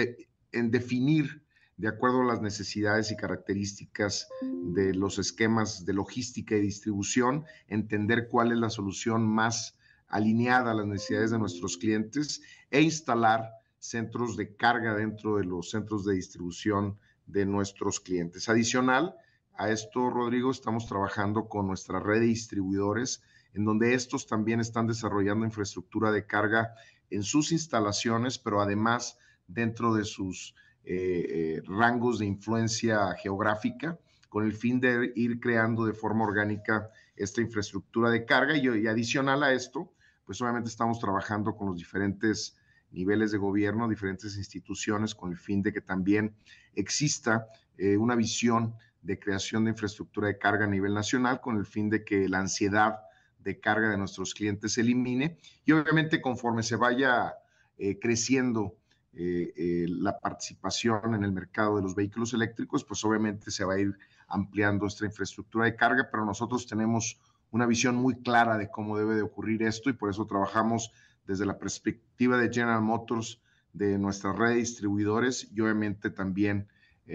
[0.51, 1.43] en definir
[1.77, 8.29] de acuerdo a las necesidades y características de los esquemas de logística y distribución, entender
[8.29, 9.77] cuál es la solución más
[10.07, 15.69] alineada a las necesidades de nuestros clientes e instalar centros de carga dentro de los
[15.69, 18.47] centros de distribución de nuestros clientes.
[18.49, 19.15] Adicional
[19.53, 23.21] a esto, Rodrigo, estamos trabajando con nuestra red de distribuidores
[23.55, 26.75] en donde estos también están desarrollando infraestructura de carga
[27.09, 34.43] en sus instalaciones, pero además dentro de sus eh, eh, rangos de influencia geográfica, con
[34.43, 38.57] el fin de ir creando de forma orgánica esta infraestructura de carga.
[38.57, 39.93] Y, adicional a esto,
[40.25, 42.57] pues obviamente estamos trabajando con los diferentes
[42.91, 46.35] niveles de gobierno, diferentes instituciones, con el fin de que también
[46.73, 51.65] exista eh, una visión de creación de infraestructura de carga a nivel nacional, con el
[51.65, 52.99] fin de que la ansiedad
[53.45, 57.35] de carga de nuestros clientes se elimine y obviamente conforme se vaya
[57.77, 58.75] eh, creciendo
[59.13, 63.75] eh, eh, la participación en el mercado de los vehículos eléctricos, pues obviamente se va
[63.75, 63.95] a ir
[64.27, 69.15] ampliando esta infraestructura de carga, pero nosotros tenemos una visión muy clara de cómo debe
[69.15, 70.91] de ocurrir esto y por eso trabajamos
[71.27, 73.39] desde la perspectiva de General Motors,
[73.73, 76.67] de nuestra red de distribuidores y obviamente también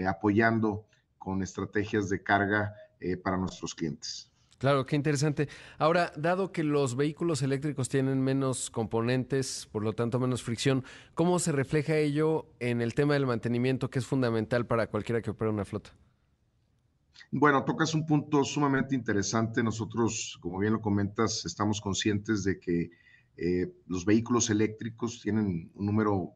[0.07, 0.85] apoyando
[1.17, 2.73] con estrategias de carga
[3.23, 4.30] para nuestros clientes.
[4.61, 5.49] Claro, qué interesante.
[5.79, 10.83] Ahora, dado que los vehículos eléctricos tienen menos componentes, por lo tanto menos fricción,
[11.15, 15.31] ¿cómo se refleja ello en el tema del mantenimiento que es fundamental para cualquiera que
[15.31, 15.89] opere una flota?
[17.31, 19.63] Bueno, tocas un punto sumamente interesante.
[19.63, 22.91] Nosotros, como bien lo comentas, estamos conscientes de que
[23.37, 26.35] eh, los vehículos eléctricos tienen un número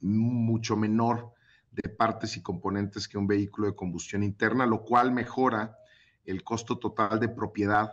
[0.00, 1.34] mucho menor
[1.70, 5.76] de partes y componentes que un vehículo de combustión interna, lo cual mejora
[6.26, 7.90] el costo total de propiedad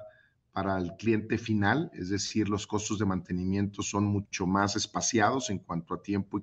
[0.51, 5.59] para el cliente final, es decir, los costos de mantenimiento son mucho más espaciados en
[5.59, 6.41] cuanto a tiempo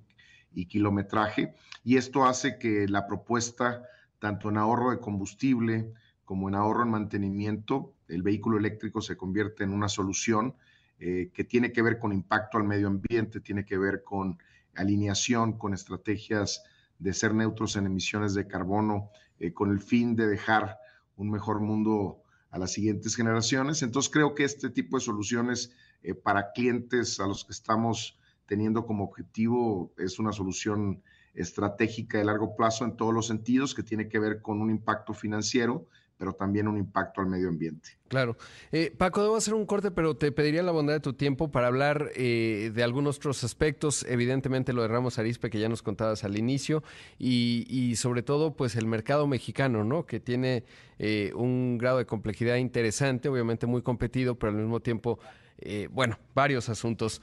[0.53, 3.85] y, kilometraje, y esto hace que la propuesta,
[4.18, 5.92] tanto en ahorro de combustible
[6.24, 10.55] como en ahorro en mantenimiento, el vehículo eléctrico se convierte en una solución
[10.98, 14.38] eh, que tiene que ver con impacto al medio ambiente, tiene que ver con
[14.74, 16.64] alineación, con estrategias
[16.98, 20.79] de ser neutros en emisiones de carbono, eh, con el fin de dejar
[21.20, 23.83] un mejor mundo a las siguientes generaciones.
[23.83, 28.87] Entonces creo que este tipo de soluciones eh, para clientes a los que estamos teniendo
[28.87, 31.02] como objetivo es una solución
[31.35, 35.12] estratégica de largo plazo en todos los sentidos que tiene que ver con un impacto
[35.12, 35.87] financiero,
[36.20, 37.92] pero también un impacto al medio ambiente.
[38.09, 38.37] Claro.
[38.72, 41.68] Eh, Paco, debo hacer un corte, pero te pediría la bondad de tu tiempo para
[41.68, 44.04] hablar eh, de algunos otros aspectos.
[44.06, 46.83] Evidentemente lo de Ramos Arispe, que ya nos contabas al inicio,
[47.18, 50.04] y, sobre todo, pues el mercado mexicano, ¿no?
[50.04, 50.64] Que tiene
[50.98, 55.20] eh, un grado de complejidad interesante, obviamente muy competido, pero al mismo tiempo
[55.90, 57.20] bueno, varios asuntos.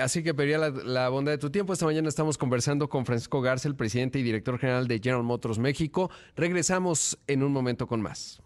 [0.00, 1.72] así que pediría la, la, bondad de tu tiempo.
[1.72, 5.58] Esta mañana estamos conversando con Francisco Garza, el presidente y director general de General Motors
[5.58, 6.10] México.
[6.36, 8.40] Regresamos en un momento con más.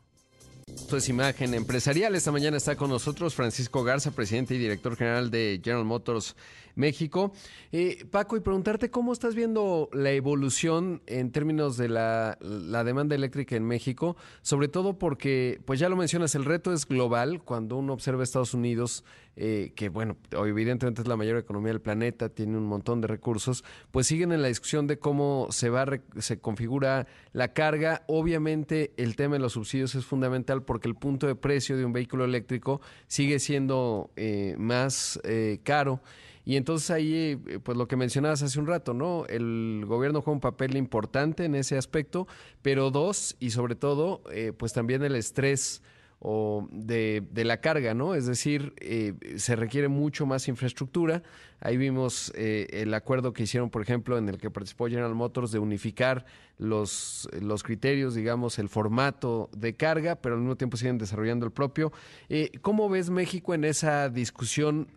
[0.74, 2.14] Esto es Imagen Empresarial.
[2.14, 6.36] Esta mañana está con nosotros Francisco Garza, presidente y director general de General Motors
[6.74, 7.32] México.
[7.72, 12.38] Eh, Paco, y preguntarte cómo estás viendo la evolución en términos de la,
[12.84, 17.42] demanda eléctrica en México, sobre todo porque, pues ya lo mencionas, el reto es global.
[17.42, 19.04] Cuando uno observa Estados Unidos,
[19.40, 23.64] eh, que bueno, evidentemente es la mayor economía del planeta, tiene un montón de recursos,
[23.90, 25.86] pues siguen en la discusión de cómo se va,
[26.18, 28.02] se configura la carga.
[28.06, 31.92] Obviamente el tema de los subsidios es fundamental porque el punto de precio de un
[31.92, 35.20] vehículo eléctrico sigue siendo eh, más
[35.64, 36.00] caro.
[36.44, 39.26] Y entonces ahí, eh, pues lo que mencionabas hace un rato, ¿no?
[39.26, 42.26] El gobierno juega un papel importante en ese aspecto,
[42.62, 45.82] pero dos, y sobre todo, eh, pues también el estrés
[46.22, 48.14] o de, de, la carga, ¿no?
[48.14, 51.22] Es decir, eh, se requiere mucho más infraestructura.
[51.60, 55.50] Ahí vimos eh, el acuerdo que hicieron, por ejemplo, en el que participó General Motors
[55.50, 56.26] de unificar
[56.58, 61.52] los, los criterios, digamos, el formato de carga, pero al mismo tiempo siguen desarrollando el
[61.52, 61.90] propio.
[62.28, 64.88] Eh, ¿Cómo ves México en esa discusión?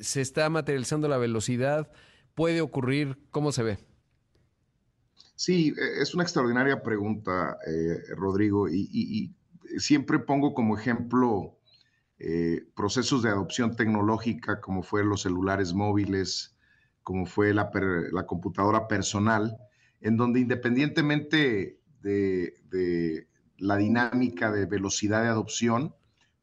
[0.00, 1.88] ¿Se está materializando la velocidad?
[2.34, 3.16] ¿Puede ocurrir?
[3.30, 3.78] ¿Cómo se ve?
[5.36, 7.58] Sí, es una extraordinaria pregunta,
[8.16, 9.32] Rodrigo, y
[9.78, 11.56] siempre pongo como ejemplo
[12.18, 16.56] eh, procesos de adopción tecnológica como fueron los celulares móviles,
[17.02, 17.70] como fue la,
[18.26, 19.58] computadora personal,
[20.00, 23.26] en donde independientemente de,
[23.58, 25.94] la dinámica de velocidad de adopción,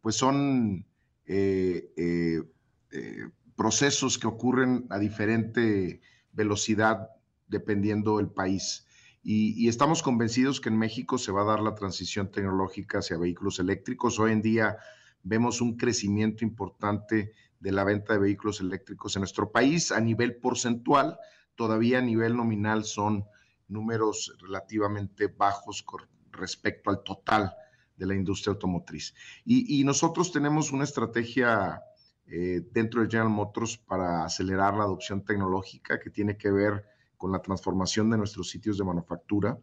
[0.01, 0.85] pues son
[1.25, 6.01] eh, eh, procesos que ocurren a diferente
[6.33, 7.09] velocidad
[7.47, 8.85] dependiendo del país.
[9.23, 13.60] Y, estamos convencidos que en México se va a dar la transición tecnológica hacia vehículos
[13.60, 14.19] eléctricos.
[14.19, 14.77] Hoy en día
[15.21, 20.38] vemos un crecimiento importante de la venta de vehículos eléctricos en nuestro país a nivel
[20.38, 21.19] porcentual.
[21.55, 23.25] Todavía a nivel nominal son
[23.67, 27.53] números relativamente bajos con respecto al total
[27.95, 29.13] de la industria automotriz.
[29.45, 31.84] Y, nosotros tenemos una estrategia
[32.25, 36.84] eh, dentro de General Motors para acelerar la adopción tecnológica que tiene que ver
[37.21, 39.55] con la transformación de nuestros sitios de manufactura,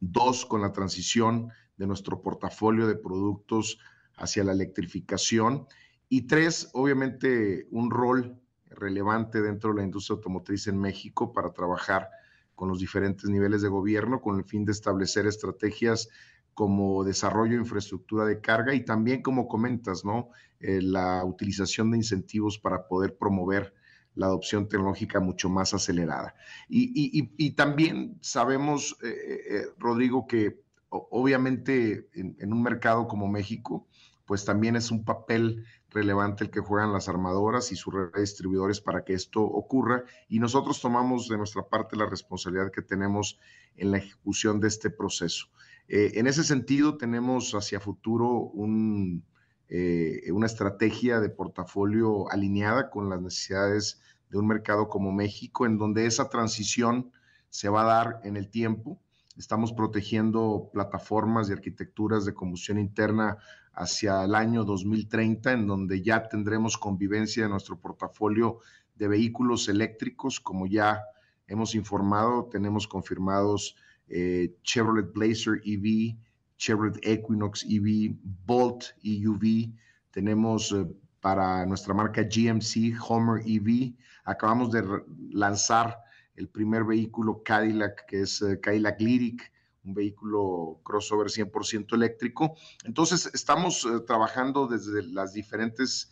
[0.00, 3.78] dos, con la transición de nuestro portafolio de productos
[4.16, 5.66] hacia la electrificación
[6.08, 12.08] y tres, obviamente, un rol relevante dentro de la industria automotriz en México para trabajar
[12.54, 16.08] con los diferentes niveles de gobierno con el fin de establecer estrategias
[16.54, 20.30] como desarrollo de infraestructura de carga y también, como comentas, ¿no?
[20.60, 23.74] Eh, la utilización de incentivos para poder promover
[24.14, 26.34] la adopción tecnológica mucho más acelerada.
[26.68, 33.88] Y, también sabemos, eh, eh, eh, Rodrigo, que obviamente en, un mercado como México,
[34.26, 39.04] pues también es un papel relevante el que juegan las armadoras y sus distribuidores para
[39.04, 40.04] que esto ocurra.
[40.28, 43.38] Y nosotros tomamos de nuestra parte la responsabilidad que tenemos
[43.76, 45.48] en la ejecución de este proceso.
[45.88, 49.24] en ese sentido, tenemos hacia futuro un,
[49.74, 55.78] eh, una estrategia de portafolio alineada con las necesidades de un mercado como México, en
[55.78, 57.10] donde esa transición
[57.48, 59.00] se va a dar en el tiempo.
[59.34, 63.38] Estamos protegiendo plataformas y arquitecturas de combustión interna
[63.72, 68.58] hacia el año 2030, en donde ya tendremos convivencia en nuestro portafolio
[68.94, 71.00] de vehículos eléctricos, como ya
[71.46, 73.74] hemos informado, tenemos confirmados
[74.06, 76.18] eh, Chevrolet Blazer EV,
[76.62, 78.14] Chevrolet Equinox EV,
[78.46, 79.74] Bolt EUV,
[80.12, 80.86] tenemos eh,
[81.20, 84.84] para nuestra marca GMC Homer EV, acabamos de
[85.32, 85.98] lanzar
[86.36, 92.54] el primer vehículo Cadillac, que es eh, Cadillac Lyric, un vehículo crossover 100% eléctrico.
[92.84, 96.10] Entonces, estamos eh, trabajando desde las diferentes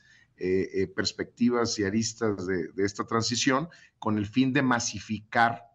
[0.96, 5.69] perspectivas y aristas de, esta transición con el fin de masificar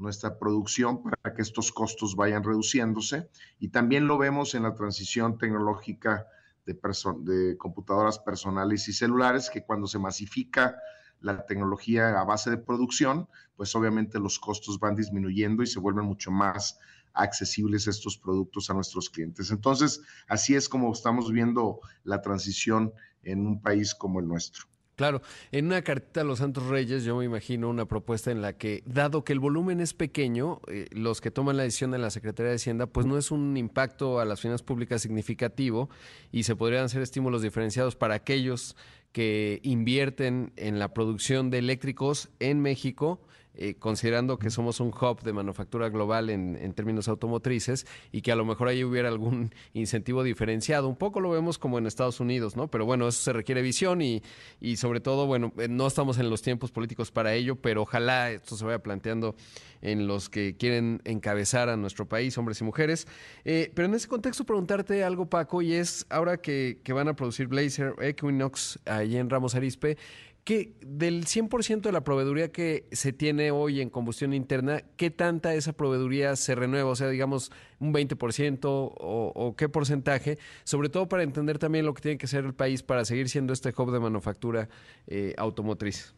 [0.00, 3.28] nuestra producción para que estos costos vayan reduciéndose.
[3.58, 6.26] Y también lo vemos en la transición tecnológica
[6.66, 6.78] de,
[7.20, 10.76] de computadoras personales y celulares, que cuando se masifica
[11.20, 16.06] la tecnología a base de producción, pues obviamente los costos van disminuyendo y se vuelven
[16.06, 16.78] mucho más
[17.12, 19.50] accesibles estos productos a nuestros clientes.
[19.50, 24.69] Entonces, así es como estamos viendo la transición en un país como el nuestro.
[25.00, 28.58] Claro, en una cartita a los Santos Reyes yo me imagino una propuesta en la
[28.58, 32.10] que, dado que el volumen es pequeño, eh, los que toman la decisión en la
[32.10, 35.88] Secretaría de Hacienda, pues no es un impacto a las finanzas públicas significativo
[36.32, 38.76] y se podrían hacer estímulos diferenciados para aquellos
[39.12, 43.22] que invierten en la producción de eléctricos en México
[43.62, 48.36] eh, considerando que somos un hub de manufactura global en, términos automotrices y que a
[48.36, 50.88] lo mejor ahí hubiera algún incentivo diferenciado.
[50.88, 52.68] Un poco lo vemos como en Estados Unidos, ¿no?
[52.68, 54.22] Pero bueno, eso se requiere visión y,
[54.62, 58.30] y sobre todo, bueno, eh, no estamos en los tiempos políticos para ello, pero ojalá
[58.30, 59.36] esto se vaya planteando
[59.82, 63.06] en los que quieren encabezar a nuestro país, hombres y mujeres.
[63.44, 67.14] Eh, pero en ese contexto preguntarte algo, Paco, y es ahora que, que van a
[67.14, 69.98] producir Blazer, Equinox, ahí en Ramos Arispe,
[70.44, 75.54] que del 100% de la proveeduría que se tiene hoy en combustión interna, ¿qué tanta
[75.54, 76.90] esa proveeduría se renueva?
[76.90, 81.94] O sea, digamos, un 20% o, o, qué porcentaje, sobre todo para entender también lo
[81.94, 84.68] que tiene que ser el país para seguir siendo este hub de manufactura
[85.06, 86.14] eh, automotriz.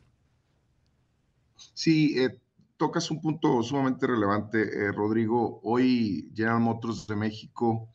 [1.74, 2.40] Sí, eh,
[2.76, 5.60] tocas un punto sumamente relevante, eh, Rodrigo.
[5.62, 7.88] Hoy General Motors de México,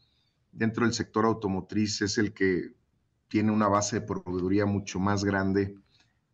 [0.51, 2.73] dentro del sector automotriz, es el que
[3.27, 5.75] tiene una base de proveeduría mucho más grande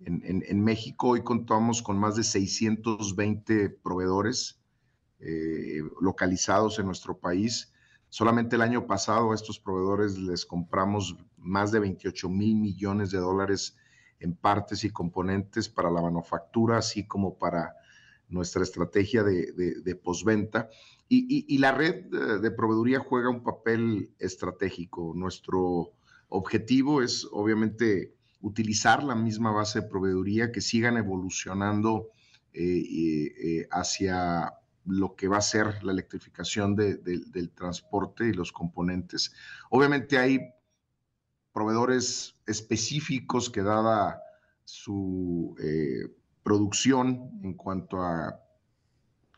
[0.05, 4.59] en, México hoy contamos con más de 620 proveedores
[5.19, 7.71] eh, localizados en nuestro país.
[8.09, 13.19] Solamente el año pasado a estos proveedores les compramos más de 28 mil millones de
[13.19, 13.77] dólares
[14.19, 17.75] en partes y componentes para la manufactura, así como para
[18.29, 20.69] nuestra estrategia de, posventa.
[21.09, 22.05] Y, la red
[22.41, 25.13] de proveeduría juega un papel estratégico.
[25.15, 25.91] Nuestro
[26.29, 32.09] objetivo es obviamente utilizar la misma base de proveeduría, que sigan evolucionando
[32.53, 34.53] eh, eh, hacia
[34.85, 39.33] lo que va a ser la electrificación del transporte y los componentes.
[39.69, 40.39] Obviamente hay
[41.53, 44.21] proveedores específicos que dada
[44.65, 46.13] su, eh,
[46.43, 48.39] producción, en cuanto a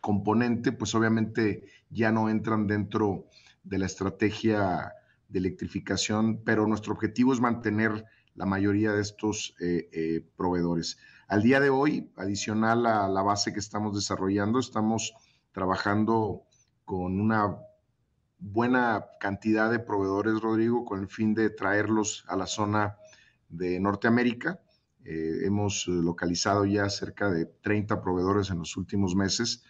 [0.01, 3.27] componente, pues obviamente ya no entran dentro
[3.63, 4.93] de la estrategia
[5.29, 8.05] de electrificación, pero nuestro objetivo es mantener
[8.35, 10.97] la mayoría de estos eh, eh, proveedores.
[11.27, 15.13] Al día de hoy, adicional a la base que estamos desarrollando, estamos
[15.51, 16.43] trabajando
[16.83, 17.57] con una
[18.37, 22.97] buena cantidad de proveedores, Rodrigo, con el fin de traerlos a la zona
[23.49, 24.59] de Norteamérica.
[25.03, 29.63] Eh, hemos localizado ya cerca de 30 proveedores en los últimos meses,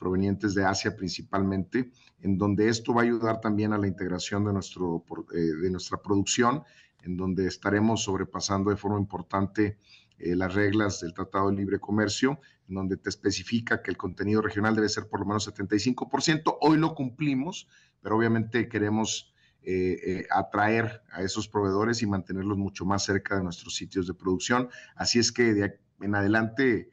[0.00, 4.52] provenientes de Asia principalmente, en donde esto va a ayudar también a la integración de,
[4.52, 6.64] nuestro, de nuestra producción
[7.06, 9.78] en donde estaremos sobrepasando de forma importante
[10.18, 14.42] eh, las reglas del Tratado de Libre Comercio, en donde te especifica que el contenido
[14.42, 16.58] regional debe ser por lo menos 75%.
[16.60, 17.68] Hoy lo cumplimos,
[18.00, 19.32] pero obviamente queremos
[19.62, 24.14] eh, eh, atraer a esos proveedores y mantenerlos mucho más cerca de nuestros sitios de
[24.14, 24.68] producción.
[24.94, 26.90] Así es que de en adelante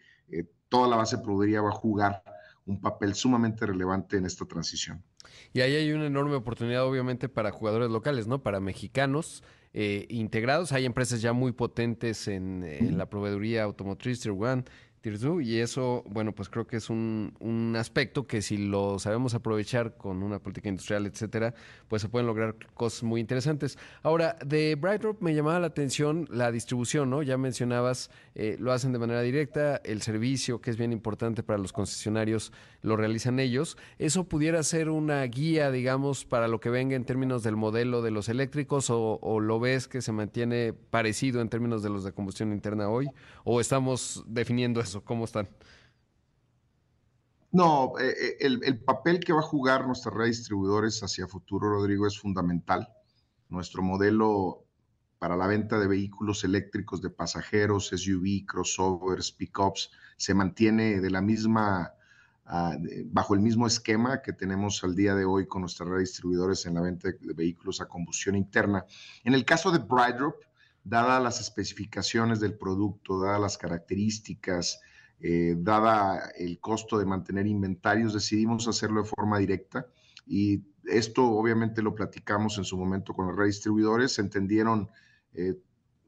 [0.69, 2.23] toda la base podría va a jugar
[2.65, 5.03] un papel sumamente relevante en esta transición.
[5.53, 8.43] Y ahí hay una enorme oportunidad, obviamente, para jugadores locales, ¿no?
[8.43, 9.43] Para mexicanos
[9.73, 10.71] eh, integrados.
[10.71, 14.63] Hay empresas ya muy potentes en, en la proveeduría automotriz, Tier One,
[15.05, 19.97] y eso, bueno, pues creo que es un, un, aspecto que si lo sabemos aprovechar
[19.97, 21.53] con una política industrial, etcétera,
[21.89, 23.77] pues se pueden lograr cosas muy interesantes.
[24.01, 27.21] Ahora, de BrightDrop me llamaba la atención la distribución, ¿no?
[27.21, 31.59] Ya mencionabas, eh, lo hacen de manera directa, el servicio, que es bien importante para
[31.59, 33.77] los concesionarios, lo realizan ellos.
[33.99, 38.11] ¿Eso pudiera ser una guía, digamos, para lo que venga en términos del modelo de
[38.11, 42.13] los eléctricos o, o lo ves que se mantiene parecido en términos de los de
[42.13, 43.09] combustión interna hoy?
[43.43, 44.92] ¿O estamos definiendo eso?
[45.01, 45.49] ¿Cómo están?
[47.53, 51.69] No, eh, eh, el, papel que va a jugar nuestra red de distribuidores hacia futuro,
[51.69, 52.89] Rodrigo, es fundamental.
[53.47, 54.65] Nuestro modelo
[55.19, 61.21] para la venta de vehículos eléctricos de pasajeros, SUV, crossovers, pickups, se mantiene de la
[61.21, 61.93] misma,
[62.45, 62.75] ah,
[63.05, 66.65] bajo el mismo esquema que tenemos al día de hoy con nuestra red de distribuidores
[66.65, 68.83] en la venta de vehículos a combustión interna.
[69.23, 70.41] En el caso de Brightdrop,
[70.83, 74.81] dadas las especificaciones del producto, dadas las características,
[75.19, 79.87] eh, dada el costo de mantener inventarios, decidimos hacerlo de forma directa.
[80.27, 84.89] Y esto obviamente lo platicamos en su momento con los redistribuidores, entendieron
[85.33, 85.55] eh,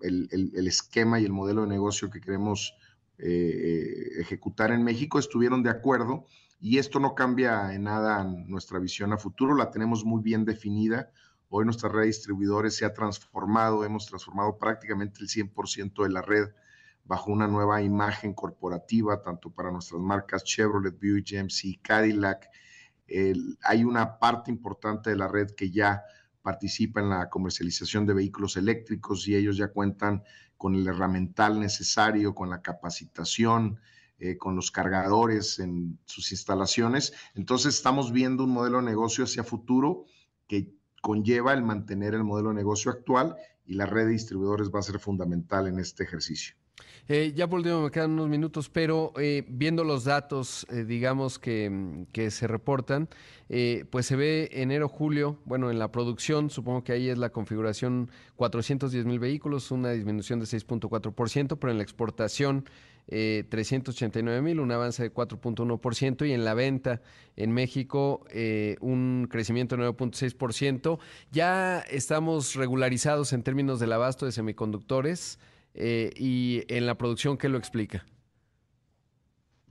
[0.02, 2.76] el, esquema y el modelo de negocio que queremos
[3.18, 6.26] eh, ejecutar en México, estuvieron de acuerdo.
[6.60, 11.12] Y esto no cambia en nada nuestra visión a futuro, la tenemos muy bien definida.
[11.50, 16.22] Hoy nuestra red de distribuidores se ha transformado, hemos transformado prácticamente el 100% de la
[16.22, 16.50] red
[17.04, 22.50] bajo una nueva imagen corporativa, tanto para nuestras marcas Chevrolet, Buick, GMC, Cadillac.
[23.62, 26.04] hay una parte importante de la red que ya
[26.42, 30.24] participa en la comercialización de vehículos eléctricos y ellos ya cuentan
[30.58, 33.80] con el herramental necesario, con la capacitación,
[34.18, 37.14] eh, con los cargadores en sus instalaciones.
[37.34, 40.06] Entonces estamos viendo un modelo de negocio hacia futuro
[40.48, 40.74] que
[41.06, 43.36] conlleva el mantener el modelo de negocio actual
[43.68, 46.56] y la red de distribuidores va a ser fundamental en este ejercicio.
[47.08, 51.38] Eh, ya por último me quedan unos minutos, pero eh, viendo los datos, eh, digamos,
[51.38, 53.08] que, que, se reportan,
[53.92, 59.06] pues se ve enero-julio, bueno, en la producción, supongo que ahí es la configuración 410
[59.06, 62.66] mil vehículos, una disminución de 6.4%, pero en la exportación
[63.08, 67.02] 389 mil, un avance de 4.1%, y en la venta
[67.36, 68.26] en México
[68.82, 71.00] un crecimiento de 9.6%.
[71.32, 75.40] Ya estamos regularizados en términos del abasto de semiconductores.
[75.76, 78.06] Eh, y en la producción, ¿qué lo explica?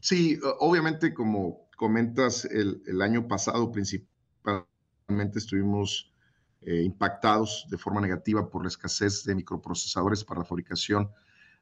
[0.00, 6.12] Sí, obviamente, como comentas, el, año pasado principalmente estuvimos
[6.60, 11.10] eh, impactados de forma negativa por la escasez de microprocesadores para la fabricación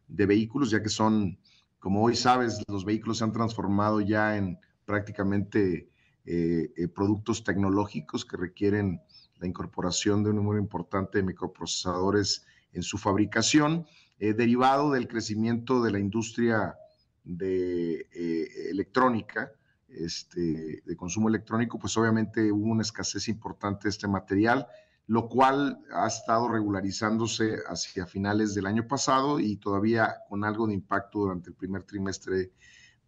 [0.08, 1.38] de vehículos, ya que son,
[1.82, 5.90] como hoy sabes, los vehículos se han transformado ya en prácticamente
[6.24, 9.02] eh, productos tecnológicos que requieren
[9.40, 13.84] la incorporación de un número importante de microprocesadores en su fabricación.
[14.20, 16.76] Eh, derivado del crecimiento de la industria
[17.24, 19.50] de eh, electrónica,
[19.88, 24.68] este, de consumo electrónico, pues obviamente hubo una escasez importante de este material,
[25.06, 30.74] lo cual ha estado regularizándose hacia finales del año pasado y todavía con algo de
[30.74, 32.52] impacto durante el primer trimestre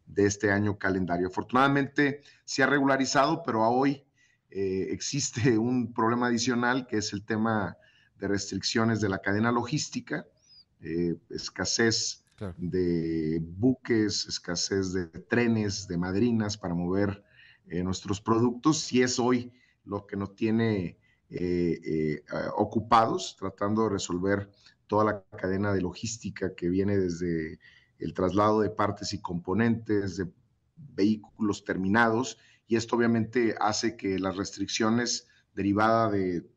[0.07, 1.29] de este año calendario.
[1.29, 4.05] Afortunadamente se ha regularizado, pero a hoy
[4.51, 7.77] eh, existe un problema adicional que es el tema
[8.19, 10.27] de restricciones de la cadena logística
[10.81, 12.25] eh, escasez
[12.59, 17.25] de buques, escasez de trenes, de madrinas para mover
[17.69, 19.53] eh, nuestros productos, y es hoy
[19.85, 20.99] lo que nos tiene
[22.57, 24.51] ocupados tratando de resolver
[24.87, 27.59] toda la cadena de logística que viene desde
[27.99, 30.31] el traslado de partes y componentes de
[30.77, 36.51] vehículos terminados y esto obviamente hace que las restricciones derivadas del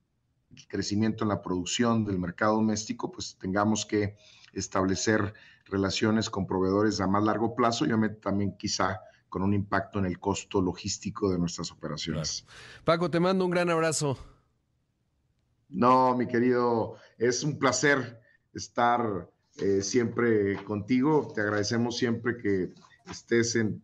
[0.68, 4.16] crecimiento en la producción del mercado doméstico, pues tengamos que
[4.54, 5.34] establecer
[5.66, 10.06] relaciones con proveedores a más largo plazo y obviamente también quizá con un impacto en
[10.06, 12.46] el costo logístico de nuestras operaciones.
[12.86, 14.18] Paco, te mando un gran abrazo.
[15.70, 18.22] No, mi querido, es un placer
[18.54, 21.32] estar eh, siempre contigo.
[21.34, 22.74] Te agradecemos siempre que
[23.10, 23.82] estés en,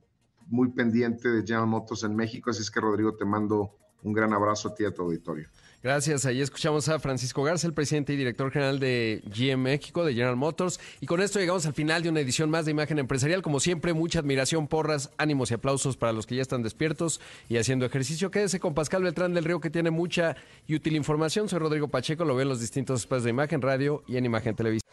[0.47, 2.49] muy pendiente de General Motors en México.
[2.49, 5.49] Así es que, Rodrigo, te mando un gran abrazo a ti y a tu auditorio.
[5.83, 6.25] Gracias.
[6.25, 10.37] Ahí escuchamos a Francisco Garza, el presidente y director general de GM México, de General
[10.37, 10.79] Motors.
[11.01, 13.41] Y con esto llegamos al final de una edición más de Imagen Empresarial.
[13.41, 17.19] Como siempre, mucha admiración, porras, ánimos y aplausos para los que ya están despiertos
[17.49, 18.31] y haciendo ejercicio.
[18.31, 21.49] Quédese con Pascal Beltrán del Río, que tiene mucha y útil información.
[21.49, 24.55] Soy Rodrigo Pacheco, lo veo en los distintos espacios de Imagen Radio y en Imagen
[24.55, 24.89] Televisión.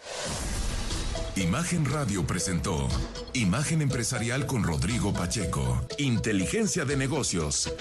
[1.36, 2.88] Imagen Radio presentó
[3.32, 5.86] Imagen Empresarial con Rodrigo Pacheco.
[5.99, 7.72] Inteligencia de negocios.